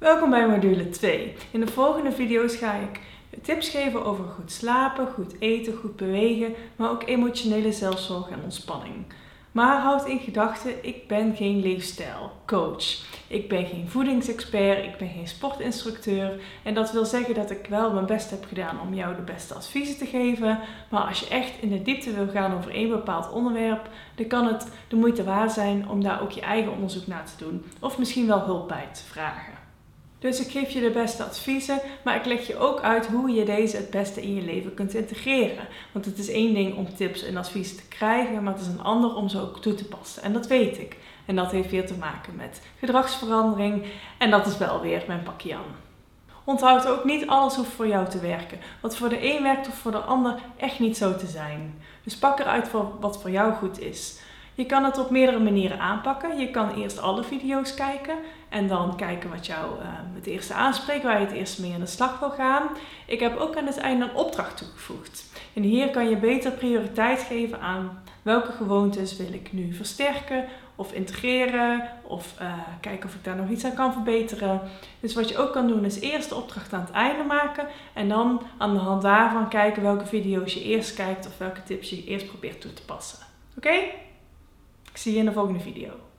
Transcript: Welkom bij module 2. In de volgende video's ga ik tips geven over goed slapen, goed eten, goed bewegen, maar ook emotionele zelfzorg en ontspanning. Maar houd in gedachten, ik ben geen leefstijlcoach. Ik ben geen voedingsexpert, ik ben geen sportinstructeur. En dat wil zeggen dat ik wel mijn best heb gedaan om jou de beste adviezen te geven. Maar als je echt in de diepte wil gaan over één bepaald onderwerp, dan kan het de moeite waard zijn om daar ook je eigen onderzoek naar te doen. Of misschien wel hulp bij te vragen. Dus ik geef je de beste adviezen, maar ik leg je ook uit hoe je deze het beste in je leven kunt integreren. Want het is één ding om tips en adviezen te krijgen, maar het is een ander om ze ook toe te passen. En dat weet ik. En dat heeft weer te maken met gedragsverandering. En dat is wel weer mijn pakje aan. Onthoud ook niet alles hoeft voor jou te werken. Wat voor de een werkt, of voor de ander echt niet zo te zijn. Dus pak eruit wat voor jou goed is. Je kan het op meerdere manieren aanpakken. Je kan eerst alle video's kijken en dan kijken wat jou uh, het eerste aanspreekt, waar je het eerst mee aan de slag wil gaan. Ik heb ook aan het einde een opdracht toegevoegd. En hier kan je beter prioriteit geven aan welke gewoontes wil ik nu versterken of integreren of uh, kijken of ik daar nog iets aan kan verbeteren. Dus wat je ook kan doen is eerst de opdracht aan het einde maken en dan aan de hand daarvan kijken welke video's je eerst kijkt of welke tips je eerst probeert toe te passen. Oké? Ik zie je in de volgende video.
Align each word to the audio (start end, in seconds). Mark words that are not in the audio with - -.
Welkom 0.00 0.30
bij 0.30 0.48
module 0.48 0.88
2. 0.88 1.34
In 1.50 1.60
de 1.60 1.66
volgende 1.66 2.12
video's 2.12 2.56
ga 2.56 2.74
ik 2.74 3.00
tips 3.42 3.68
geven 3.68 4.04
over 4.04 4.24
goed 4.24 4.52
slapen, 4.52 5.06
goed 5.06 5.34
eten, 5.38 5.76
goed 5.76 5.96
bewegen, 5.96 6.54
maar 6.76 6.90
ook 6.90 7.08
emotionele 7.08 7.72
zelfzorg 7.72 8.30
en 8.30 8.42
ontspanning. 8.42 8.94
Maar 9.52 9.80
houd 9.80 10.06
in 10.06 10.18
gedachten, 10.18 10.84
ik 10.84 11.08
ben 11.08 11.36
geen 11.36 11.60
leefstijlcoach. 11.60 12.84
Ik 13.26 13.48
ben 13.48 13.66
geen 13.66 13.88
voedingsexpert, 13.88 14.84
ik 14.84 14.96
ben 14.98 15.08
geen 15.08 15.28
sportinstructeur. 15.28 16.40
En 16.62 16.74
dat 16.74 16.92
wil 16.92 17.04
zeggen 17.04 17.34
dat 17.34 17.50
ik 17.50 17.66
wel 17.68 17.92
mijn 17.92 18.06
best 18.06 18.30
heb 18.30 18.44
gedaan 18.44 18.80
om 18.80 18.94
jou 18.94 19.16
de 19.16 19.22
beste 19.22 19.54
adviezen 19.54 19.98
te 19.98 20.06
geven. 20.06 20.58
Maar 20.90 21.02
als 21.02 21.20
je 21.20 21.28
echt 21.28 21.52
in 21.60 21.68
de 21.68 21.82
diepte 21.82 22.14
wil 22.14 22.28
gaan 22.28 22.56
over 22.56 22.70
één 22.70 22.88
bepaald 22.88 23.32
onderwerp, 23.32 23.88
dan 24.14 24.26
kan 24.26 24.46
het 24.46 24.68
de 24.88 24.96
moeite 24.96 25.24
waard 25.24 25.52
zijn 25.52 25.88
om 25.88 26.02
daar 26.02 26.22
ook 26.22 26.30
je 26.30 26.40
eigen 26.40 26.72
onderzoek 26.72 27.06
naar 27.06 27.24
te 27.24 27.44
doen. 27.44 27.64
Of 27.80 27.98
misschien 27.98 28.26
wel 28.26 28.40
hulp 28.40 28.68
bij 28.68 28.88
te 28.92 29.02
vragen. 29.02 29.60
Dus 30.20 30.40
ik 30.40 30.50
geef 30.50 30.70
je 30.70 30.80
de 30.80 30.90
beste 30.90 31.24
adviezen, 31.24 31.80
maar 32.04 32.16
ik 32.16 32.24
leg 32.24 32.46
je 32.46 32.58
ook 32.58 32.80
uit 32.80 33.06
hoe 33.06 33.30
je 33.30 33.44
deze 33.44 33.76
het 33.76 33.90
beste 33.90 34.22
in 34.22 34.34
je 34.34 34.42
leven 34.42 34.74
kunt 34.74 34.94
integreren. 34.94 35.66
Want 35.92 36.04
het 36.04 36.18
is 36.18 36.28
één 36.28 36.54
ding 36.54 36.76
om 36.76 36.94
tips 36.94 37.22
en 37.22 37.36
adviezen 37.36 37.76
te 37.76 37.88
krijgen, 37.88 38.42
maar 38.42 38.52
het 38.52 38.62
is 38.62 38.68
een 38.68 38.82
ander 38.82 39.14
om 39.14 39.28
ze 39.28 39.40
ook 39.40 39.60
toe 39.60 39.74
te 39.74 39.84
passen. 39.84 40.22
En 40.22 40.32
dat 40.32 40.46
weet 40.46 40.78
ik. 40.78 40.96
En 41.26 41.36
dat 41.36 41.50
heeft 41.50 41.70
weer 41.70 41.86
te 41.86 41.94
maken 41.94 42.36
met 42.36 42.62
gedragsverandering. 42.78 43.84
En 44.18 44.30
dat 44.30 44.46
is 44.46 44.58
wel 44.58 44.80
weer 44.80 45.04
mijn 45.06 45.22
pakje 45.22 45.54
aan. 45.54 45.76
Onthoud 46.44 46.86
ook 46.86 47.04
niet 47.04 47.26
alles 47.26 47.54
hoeft 47.54 47.70
voor 47.70 47.86
jou 47.86 48.08
te 48.08 48.20
werken. 48.20 48.58
Wat 48.80 48.96
voor 48.96 49.08
de 49.08 49.34
een 49.34 49.42
werkt, 49.42 49.68
of 49.68 49.74
voor 49.74 49.90
de 49.90 49.98
ander 49.98 50.38
echt 50.56 50.78
niet 50.78 50.96
zo 50.96 51.16
te 51.16 51.26
zijn. 51.26 51.82
Dus 52.04 52.16
pak 52.16 52.38
eruit 52.38 52.70
wat 53.00 53.20
voor 53.20 53.30
jou 53.30 53.52
goed 53.52 53.80
is. 53.80 54.20
Je 54.54 54.66
kan 54.66 54.84
het 54.84 54.98
op 54.98 55.10
meerdere 55.10 55.38
manieren 55.38 55.78
aanpakken. 55.78 56.38
Je 56.38 56.50
kan 56.50 56.74
eerst 56.74 57.00
alle 57.00 57.24
video's 57.24 57.74
kijken 57.74 58.14
en 58.48 58.68
dan 58.68 58.96
kijken 58.96 59.30
wat 59.30 59.46
jou 59.46 59.78
uh, 59.78 59.86
het 60.14 60.26
eerste 60.26 60.54
aanspreekt, 60.54 61.02
waar 61.02 61.20
je 61.20 61.26
het 61.26 61.34
eerst 61.34 61.58
mee 61.58 61.74
aan 61.74 61.80
de 61.80 61.86
slag 61.86 62.18
wil 62.18 62.30
gaan. 62.30 62.62
Ik 63.06 63.20
heb 63.20 63.38
ook 63.38 63.56
aan 63.56 63.66
het 63.66 63.78
einde 63.78 64.04
een 64.04 64.14
opdracht 64.14 64.56
toegevoegd. 64.56 65.24
En 65.52 65.62
hier 65.62 65.90
kan 65.90 66.08
je 66.08 66.16
beter 66.16 66.52
prioriteit 66.52 67.20
geven 67.20 67.60
aan 67.60 68.02
welke 68.22 68.52
gewoontes 68.52 69.16
wil 69.16 69.32
ik 69.32 69.52
nu 69.52 69.74
versterken 69.74 70.44
of 70.74 70.92
integreren 70.92 71.88
of 72.02 72.34
uh, 72.40 72.52
kijken 72.80 73.08
of 73.08 73.14
ik 73.14 73.24
daar 73.24 73.36
nog 73.36 73.48
iets 73.48 73.64
aan 73.64 73.74
kan 73.74 73.92
verbeteren. 73.92 74.60
Dus 75.00 75.14
wat 75.14 75.28
je 75.28 75.38
ook 75.38 75.52
kan 75.52 75.66
doen 75.66 75.84
is 75.84 76.00
eerst 76.00 76.28
de 76.28 76.34
opdracht 76.34 76.72
aan 76.72 76.80
het 76.80 76.90
einde 76.90 77.22
maken 77.22 77.66
en 77.92 78.08
dan 78.08 78.42
aan 78.58 78.74
de 78.74 78.80
hand 78.80 79.02
daarvan 79.02 79.48
kijken 79.48 79.82
welke 79.82 80.06
video's 80.06 80.54
je 80.54 80.62
eerst 80.62 80.94
kijkt 80.94 81.26
of 81.26 81.38
welke 81.38 81.62
tips 81.62 81.90
je 81.90 82.04
eerst 82.04 82.26
probeert 82.26 82.60
toe 82.60 82.72
te 82.72 82.84
passen. 82.84 83.18
Oké? 83.56 83.78
Ik 84.90 84.96
zie 84.96 85.12
je 85.12 85.18
in 85.18 85.24
de 85.24 85.32
volgende 85.32 85.60
video. 85.60 86.09